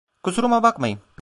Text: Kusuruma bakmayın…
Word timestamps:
Kusuruma 0.23 0.63
bakmayın… 0.63 0.99